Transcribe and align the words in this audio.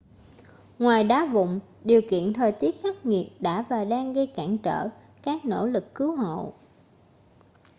ngoài 0.79 1.03
đá 1.03 1.25
vụn 1.31 1.59
điều 1.83 2.01
kiện 2.09 2.33
thời 2.33 2.51
tiết 2.51 2.81
khắc 2.83 3.05
nghiệt 3.05 3.27
đã 3.41 3.61
và 3.69 3.85
đang 3.85 4.13
gây 4.13 4.27
cản 4.27 4.57
trở 4.57 4.89
các 5.23 5.45
nỗ 5.45 5.65
lực 5.65 5.95
cứu 5.95 6.15
hộ 6.15 6.53